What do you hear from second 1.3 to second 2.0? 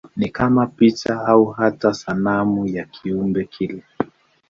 hata